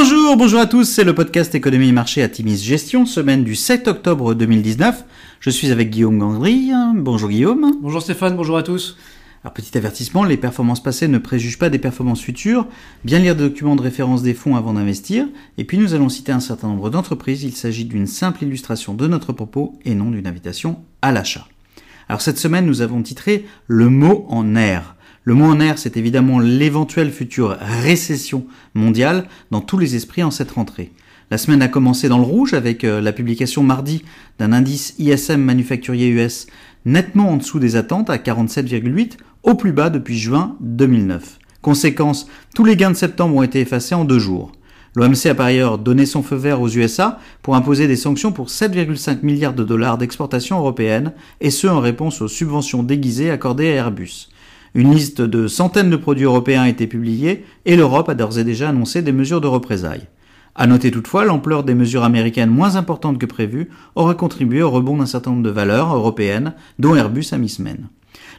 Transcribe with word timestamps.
Bonjour, 0.00 0.36
bonjour 0.36 0.60
à 0.60 0.66
tous, 0.66 0.84
c'est 0.84 1.02
le 1.02 1.12
podcast 1.12 1.56
Économie 1.56 1.88
et 1.88 1.92
Marché 1.92 2.22
à 2.22 2.28
Timis 2.28 2.58
Gestion, 2.58 3.04
semaine 3.04 3.42
du 3.42 3.56
7 3.56 3.88
octobre 3.88 4.32
2019. 4.32 5.04
Je 5.40 5.50
suis 5.50 5.72
avec 5.72 5.90
Guillaume 5.90 6.20
Gandry. 6.20 6.70
Bonjour 6.94 7.28
Guillaume. 7.28 7.72
Bonjour 7.82 8.00
Stéphane, 8.00 8.36
bonjour 8.36 8.56
à 8.56 8.62
tous. 8.62 8.96
Alors 9.42 9.52
petit 9.54 9.76
avertissement, 9.76 10.22
les 10.22 10.36
performances 10.36 10.80
passées 10.80 11.08
ne 11.08 11.18
préjugent 11.18 11.58
pas 11.58 11.68
des 11.68 11.80
performances 11.80 12.20
futures. 12.20 12.68
Bien 13.02 13.18
lire 13.18 13.34
des 13.34 13.42
documents 13.48 13.74
de 13.74 13.82
référence 13.82 14.22
des 14.22 14.34
fonds 14.34 14.54
avant 14.54 14.74
d'investir. 14.74 15.26
Et 15.58 15.64
puis 15.64 15.78
nous 15.78 15.94
allons 15.94 16.08
citer 16.08 16.30
un 16.30 16.38
certain 16.38 16.68
nombre 16.68 16.90
d'entreprises. 16.90 17.42
Il 17.42 17.56
s'agit 17.56 17.84
d'une 17.84 18.06
simple 18.06 18.44
illustration 18.44 18.94
de 18.94 19.08
notre 19.08 19.32
propos 19.32 19.80
et 19.84 19.96
non 19.96 20.12
d'une 20.12 20.28
invitation 20.28 20.78
à 21.02 21.10
l'achat. 21.10 21.48
Alors 22.08 22.20
cette 22.20 22.38
semaine, 22.38 22.66
nous 22.66 22.82
avons 22.82 23.02
titré 23.02 23.46
Le 23.66 23.88
mot 23.88 24.26
en 24.28 24.54
air. 24.54 24.94
Le 25.28 25.34
mot 25.34 25.44
en 25.44 25.60
air, 25.60 25.76
c'est 25.76 25.98
évidemment 25.98 26.38
l'éventuelle 26.38 27.10
future 27.10 27.58
récession 27.60 28.46
mondiale 28.72 29.26
dans 29.50 29.60
tous 29.60 29.76
les 29.76 29.94
esprits 29.94 30.22
en 30.22 30.30
cette 30.30 30.52
rentrée. 30.52 30.90
La 31.30 31.36
semaine 31.36 31.60
a 31.60 31.68
commencé 31.68 32.08
dans 32.08 32.16
le 32.16 32.24
rouge 32.24 32.54
avec 32.54 32.82
euh, 32.82 33.02
la 33.02 33.12
publication 33.12 33.62
mardi 33.62 34.04
d'un 34.38 34.54
indice 34.54 34.94
ISM 34.98 35.42
manufacturier 35.42 36.08
US 36.08 36.46
nettement 36.86 37.28
en 37.28 37.36
dessous 37.36 37.58
des 37.58 37.76
attentes 37.76 38.08
à 38.08 38.16
47,8 38.16 39.18
au 39.42 39.54
plus 39.54 39.72
bas 39.72 39.90
depuis 39.90 40.18
juin 40.18 40.56
2009. 40.60 41.38
Conséquence, 41.60 42.26
tous 42.54 42.64
les 42.64 42.76
gains 42.76 42.92
de 42.92 42.96
septembre 42.96 43.36
ont 43.36 43.42
été 43.42 43.60
effacés 43.60 43.94
en 43.94 44.06
deux 44.06 44.18
jours. 44.18 44.52
L'OMC 44.94 45.26
a 45.26 45.34
par 45.34 45.44
ailleurs 45.44 45.76
donné 45.76 46.06
son 46.06 46.22
feu 46.22 46.36
vert 46.36 46.62
aux 46.62 46.70
USA 46.70 47.18
pour 47.42 47.54
imposer 47.54 47.86
des 47.86 47.96
sanctions 47.96 48.32
pour 48.32 48.48
7,5 48.48 49.18
milliards 49.22 49.52
de 49.52 49.62
dollars 49.62 49.98
d'exportation 49.98 50.56
européenne, 50.56 51.12
et 51.42 51.50
ce 51.50 51.66
en 51.66 51.80
réponse 51.80 52.22
aux 52.22 52.28
subventions 52.28 52.82
déguisées 52.82 53.30
accordées 53.30 53.68
à 53.68 53.74
Airbus. 53.74 54.30
Une 54.74 54.94
liste 54.94 55.20
de 55.20 55.48
centaines 55.48 55.90
de 55.90 55.96
produits 55.96 56.24
européens 56.24 56.62
a 56.62 56.68
été 56.68 56.86
publiée 56.86 57.44
et 57.64 57.76
l'Europe 57.76 58.08
a 58.08 58.14
d'ores 58.14 58.38
et 58.38 58.44
déjà 58.44 58.68
annoncé 58.68 59.02
des 59.02 59.12
mesures 59.12 59.40
de 59.40 59.46
représailles. 59.46 60.08
À 60.54 60.66
noter 60.66 60.90
toutefois, 60.90 61.24
l'ampleur 61.24 61.62
des 61.62 61.74
mesures 61.74 62.02
américaines 62.02 62.50
moins 62.50 62.76
importantes 62.76 63.18
que 63.18 63.26
prévues 63.26 63.68
aura 63.94 64.14
contribué 64.14 64.62
au 64.62 64.70
rebond 64.70 64.96
d'un 64.96 65.06
certain 65.06 65.30
nombre 65.30 65.44
de 65.44 65.50
valeurs 65.50 65.94
européennes, 65.94 66.54
dont 66.78 66.96
Airbus 66.96 67.26
a 67.30 67.38
mis 67.38 67.48
semaine. 67.48 67.88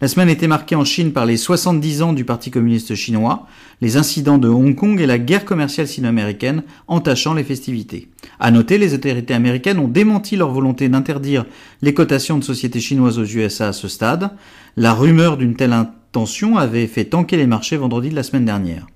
La 0.00 0.08
semaine 0.08 0.28
était 0.28 0.46
marquée 0.46 0.76
en 0.76 0.84
Chine 0.84 1.12
par 1.12 1.24
les 1.24 1.36
70 1.36 2.02
ans 2.02 2.12
du 2.12 2.24
Parti 2.24 2.50
communiste 2.50 2.94
chinois, 2.94 3.46
les 3.80 3.96
incidents 3.96 4.38
de 4.38 4.48
Hong 4.48 4.74
Kong 4.74 5.00
et 5.00 5.06
la 5.06 5.18
guerre 5.18 5.44
commerciale 5.44 5.88
sino-américaine 5.88 6.62
entachant 6.86 7.34
les 7.34 7.44
festivités. 7.44 8.08
À 8.38 8.50
noter, 8.50 8.76
les 8.76 8.94
autorités 8.94 9.32
américaines 9.34 9.78
ont 9.78 9.88
démenti 9.88 10.36
leur 10.36 10.50
volonté 10.50 10.88
d'interdire 10.88 11.46
les 11.80 11.94
cotations 11.94 12.38
de 12.38 12.44
sociétés 12.44 12.80
chinoises 12.80 13.18
aux 13.18 13.24
USA 13.24 13.68
à 13.68 13.72
ce 13.72 13.88
stade. 13.88 14.30
La 14.76 14.92
rumeur 14.92 15.38
d'une 15.38 15.56
telle 15.56 15.72
tension 16.16 16.56
avait 16.56 16.86
fait 16.86 17.04
tanker 17.04 17.36
les 17.36 17.46
marchés 17.46 17.76
vendredi 17.76 18.08
de 18.08 18.14
la 18.14 18.22
semaine 18.22 18.46
dernière. 18.46 18.86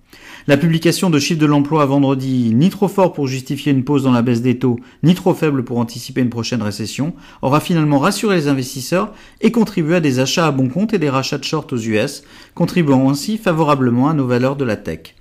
La 0.47 0.57
publication 0.57 1.11
de 1.11 1.19
chiffres 1.19 1.39
de 1.39 1.45
l'emploi 1.45 1.85
vendredi, 1.85 2.55
ni 2.55 2.71
trop 2.71 2.89
fort 2.89 3.13
pour 3.13 3.27
justifier 3.27 3.73
une 3.73 3.85
pause 3.85 4.05
dans 4.05 4.13
la 4.13 4.23
baisse 4.23 4.41
des 4.41 4.59
taux, 4.59 4.81
ni 5.03 5.15
trop 5.15 5.35
faible 5.35 5.63
pour 5.63 5.77
anticiper 5.77 6.23
une 6.23 6.31
prochaine 6.31 6.63
récession, 6.63 7.13
aura 7.43 7.61
finalement 7.61 7.99
rassuré 7.99 8.37
les 8.37 8.49
investisseurs 8.49 9.13
et 9.43 9.53
contribué 9.53 9.97
à 9.97 10.01
des 10.01 10.19
achats 10.19 10.47
à 10.47 10.51
bon 10.51 10.71
compte 10.71 10.95
et 10.95 10.99
des 10.99 11.11
rachats 11.11 11.37
de 11.37 11.45
short 11.45 11.71
aux 11.75 11.79
US, 11.79 12.23
contribuant 12.55 13.11
ainsi 13.11 13.37
favorablement 13.37 14.09
à 14.09 14.15
nos 14.15 14.27
valeurs 14.27 14.57
de 14.57 14.65
la 14.65 14.77
tech. 14.77 15.15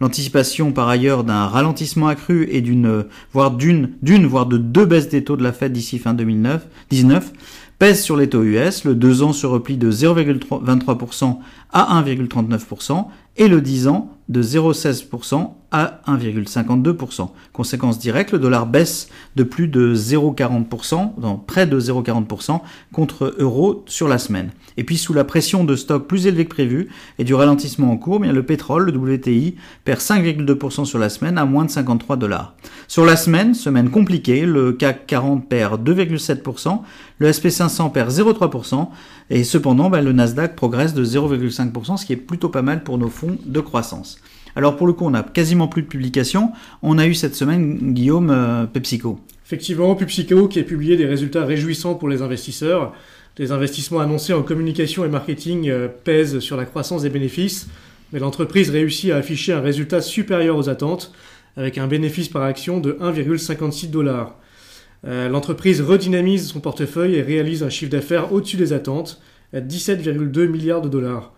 L'anticipation 0.00 0.70
par 0.70 0.88
ailleurs 0.88 1.24
d'un 1.24 1.46
ralentissement 1.46 2.06
accru 2.06 2.48
et 2.52 2.60
d'une 2.60 3.06
voire 3.32 3.50
d'une 3.50 3.90
d'une 4.02 4.24
voire 4.24 4.46
de 4.46 4.56
deux 4.56 4.86
baisses 4.86 5.08
des 5.08 5.24
taux 5.24 5.36
de 5.36 5.42
la 5.42 5.52
Fed 5.52 5.72
d'ici 5.72 5.98
fin 5.98 6.14
2019 6.14 6.66
pèse 7.80 8.02
sur 8.02 8.18
les 8.18 8.28
taux 8.28 8.42
US, 8.42 8.84
le 8.84 8.94
2 8.94 9.22
ans 9.22 9.32
se 9.32 9.46
replie 9.46 9.78
de 9.78 9.90
0,23% 9.90 11.38
à 11.72 12.02
1,39% 12.02 13.06
et 13.40 13.48
le 13.48 13.60
10 13.60 13.88
ans 13.88 14.10
de 14.28 14.42
0,16% 14.42 15.50
à 15.72 16.00
1,52%. 16.06 17.30
Conséquence 17.52 17.98
directe, 17.98 18.32
le 18.32 18.38
dollar 18.38 18.66
baisse 18.66 19.08
de 19.36 19.42
plus 19.42 19.68
de 19.68 19.94
0,40%, 19.94 21.18
dans 21.18 21.36
près 21.36 21.66
de 21.66 21.80
0,40% 21.80 22.60
contre 22.92 23.34
euro 23.38 23.84
sur 23.86 24.08
la 24.08 24.18
semaine. 24.18 24.50
Et 24.76 24.84
puis 24.84 24.96
sous 24.96 25.12
la 25.12 25.24
pression 25.24 25.64
de 25.64 25.76
stocks 25.76 26.06
plus 26.06 26.26
élevés 26.26 26.44
que 26.44 26.54
prévu 26.54 26.88
et 27.18 27.24
du 27.24 27.34
ralentissement 27.34 27.90
en 27.90 27.96
cours, 27.96 28.20
bien 28.20 28.32
le 28.32 28.44
pétrole, 28.44 28.90
le 28.90 28.96
WTI, 28.96 29.56
perd 29.84 30.00
5,2% 30.00 30.84
sur 30.84 30.98
la 30.98 31.08
semaine 31.08 31.38
à 31.38 31.44
moins 31.44 31.64
de 31.64 31.70
53 31.70 32.16
dollars. 32.16 32.54
Sur 32.88 33.04
la 33.04 33.16
semaine, 33.16 33.54
semaine 33.54 33.90
compliquée, 33.90 34.46
le 34.46 34.72
CAC 34.72 35.06
40 35.06 35.48
perd 35.48 35.88
2,7%, 35.88 36.80
le 37.18 37.30
SP500 37.30 37.92
perd 37.92 38.10
0,3% 38.10 38.88
et 39.30 39.44
cependant 39.44 39.90
ben, 39.90 40.04
le 40.04 40.12
Nasdaq 40.12 40.56
progresse 40.56 40.94
de 40.94 41.04
0,5%, 41.04 41.96
ce 41.96 42.06
qui 42.06 42.12
est 42.12 42.16
plutôt 42.16 42.48
pas 42.48 42.62
mal 42.62 42.82
pour 42.82 42.98
nos 42.98 43.08
fonds 43.08 43.29
de 43.44 43.60
croissance. 43.60 44.18
Alors 44.56 44.76
pour 44.76 44.86
le 44.86 44.92
coup, 44.92 45.06
on 45.06 45.14
a 45.14 45.22
quasiment 45.22 45.68
plus 45.68 45.82
de 45.82 45.86
publications. 45.86 46.50
On 46.82 46.98
a 46.98 47.06
eu 47.06 47.14
cette 47.14 47.34
semaine, 47.34 47.94
Guillaume, 47.94 48.30
euh, 48.30 48.66
PepsiCo. 48.66 49.20
Effectivement, 49.46 49.94
PepsiCo 49.94 50.48
qui 50.48 50.60
a 50.60 50.62
publié 50.62 50.96
des 50.96 51.06
résultats 51.06 51.44
réjouissants 51.44 51.94
pour 51.94 52.08
les 52.08 52.22
investisseurs. 52.22 52.92
Les 53.38 53.52
investissements 53.52 54.00
annoncés 54.00 54.34
en 54.34 54.42
communication 54.42 55.04
et 55.04 55.08
marketing 55.08 55.70
euh, 55.70 55.88
pèsent 55.88 56.40
sur 56.40 56.56
la 56.56 56.66
croissance 56.66 57.02
des 57.02 57.08
bénéfices, 57.08 57.68
mais 58.12 58.18
l'entreprise 58.18 58.70
réussit 58.70 59.12
à 59.12 59.16
afficher 59.16 59.52
un 59.52 59.60
résultat 59.60 60.02
supérieur 60.02 60.56
aux 60.56 60.68
attentes, 60.68 61.12
avec 61.56 61.78
un 61.78 61.86
bénéfice 61.86 62.28
par 62.28 62.42
action 62.42 62.80
de 62.80 62.92
1,56 63.00 63.90
dollars. 63.90 64.36
Euh, 65.06 65.28
l'entreprise 65.28 65.80
redynamise 65.80 66.48
son 66.48 66.60
portefeuille 66.60 67.14
et 67.14 67.22
réalise 67.22 67.62
un 67.62 67.70
chiffre 67.70 67.90
d'affaires 67.90 68.32
au-dessus 68.32 68.58
des 68.58 68.72
attentes, 68.72 69.22
à 69.54 69.60
17,2 69.60 70.46
milliards 70.46 70.82
de 70.82 70.88
dollars. 70.88 71.32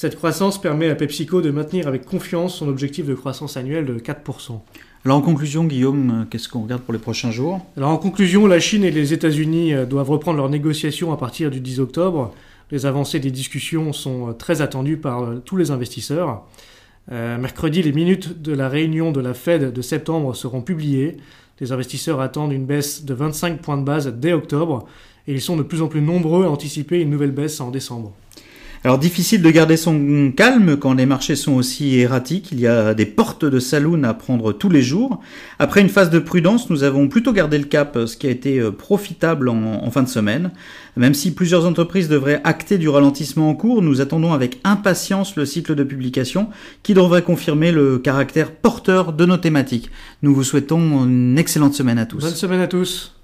Cette 0.00 0.14
croissance 0.14 0.60
permet 0.60 0.88
à 0.90 0.94
PepsiCo 0.94 1.42
de 1.42 1.50
maintenir 1.50 1.88
avec 1.88 2.04
confiance 2.04 2.54
son 2.54 2.68
objectif 2.68 3.04
de 3.04 3.16
croissance 3.16 3.56
annuelle 3.56 3.84
de 3.84 3.98
4%. 3.98 4.60
Alors 5.04 5.18
en 5.18 5.20
conclusion, 5.20 5.64
Guillaume, 5.64 6.24
qu'est-ce 6.30 6.48
qu'on 6.48 6.62
regarde 6.62 6.82
pour 6.82 6.92
les 6.92 7.00
prochains 7.00 7.32
jours? 7.32 7.66
Alors 7.76 7.90
en 7.90 7.96
conclusion, 7.96 8.46
la 8.46 8.60
Chine 8.60 8.84
et 8.84 8.92
les 8.92 9.12
États-Unis 9.12 9.74
euh, 9.74 9.86
doivent 9.86 10.10
reprendre 10.10 10.36
leurs 10.36 10.50
négociations 10.50 11.12
à 11.12 11.16
partir 11.16 11.50
du 11.50 11.58
10 11.58 11.80
octobre. 11.80 12.32
Les 12.70 12.86
avancées 12.86 13.18
des 13.18 13.32
discussions 13.32 13.92
sont 13.92 14.28
euh, 14.28 14.32
très 14.34 14.62
attendues 14.62 14.98
par 14.98 15.24
euh, 15.24 15.42
tous 15.44 15.56
les 15.56 15.72
investisseurs. 15.72 16.44
mercredi, 17.10 17.82
les 17.82 17.90
minutes 17.90 18.40
de 18.40 18.52
la 18.52 18.68
réunion 18.68 19.10
de 19.10 19.20
la 19.20 19.34
Fed 19.34 19.72
de 19.72 19.82
septembre 19.82 20.36
seront 20.36 20.62
publiées. 20.62 21.16
Les 21.58 21.72
investisseurs 21.72 22.20
attendent 22.20 22.52
une 22.52 22.66
baisse 22.66 23.04
de 23.04 23.14
25 23.14 23.60
points 23.60 23.76
de 23.76 23.82
base 23.82 24.06
dès 24.06 24.32
octobre 24.32 24.86
et 25.26 25.32
ils 25.32 25.40
sont 25.40 25.56
de 25.56 25.64
plus 25.64 25.82
en 25.82 25.88
plus 25.88 26.02
nombreux 26.02 26.44
à 26.44 26.50
anticiper 26.50 27.00
une 27.00 27.10
nouvelle 27.10 27.32
baisse 27.32 27.60
en 27.60 27.72
décembre. 27.72 28.14
Alors 28.88 28.98
difficile 28.98 29.42
de 29.42 29.50
garder 29.50 29.76
son 29.76 30.32
calme 30.34 30.78
quand 30.78 30.94
les 30.94 31.04
marchés 31.04 31.36
sont 31.36 31.52
aussi 31.52 31.98
erratiques. 31.98 32.48
Il 32.52 32.58
y 32.58 32.66
a 32.66 32.94
des 32.94 33.04
portes 33.04 33.44
de 33.44 33.58
saloon 33.58 34.02
à 34.04 34.14
prendre 34.14 34.54
tous 34.54 34.70
les 34.70 34.80
jours. 34.80 35.20
Après 35.58 35.82
une 35.82 35.90
phase 35.90 36.08
de 36.08 36.18
prudence, 36.18 36.70
nous 36.70 36.84
avons 36.84 37.06
plutôt 37.06 37.34
gardé 37.34 37.58
le 37.58 37.64
cap, 37.64 37.98
ce 38.06 38.16
qui 38.16 38.26
a 38.26 38.30
été 38.30 38.58
euh, 38.58 38.70
profitable 38.70 39.50
en, 39.50 39.90
fin 39.90 40.02
de 40.02 40.08
semaine. 40.08 40.52
Même 40.96 41.12
si 41.12 41.34
plusieurs 41.34 41.66
entreprises 41.66 42.08
devraient 42.08 42.40
acter 42.44 42.78
du 42.78 42.88
ralentissement 42.88 43.50
en 43.50 43.54
cours, 43.54 43.82
nous 43.82 44.00
attendons 44.00 44.32
avec 44.32 44.58
impatience 44.64 45.36
le 45.36 45.44
cycle 45.44 45.74
de 45.74 45.84
publication 45.84 46.48
qui 46.82 46.94
devrait 46.94 47.20
confirmer 47.20 47.72
le 47.72 47.98
caractère 47.98 48.52
porteur 48.52 49.12
de 49.12 49.26
nos 49.26 49.36
thématiques. 49.36 49.90
Nous 50.22 50.34
vous 50.34 50.44
souhaitons 50.44 51.04
une 51.04 51.36
excellente 51.36 51.74
semaine 51.74 51.98
à 51.98 52.06
tous. 52.06 52.22
Bonne 52.22 52.30
semaine 52.30 52.62
à 52.62 52.68
tous. 52.68 53.17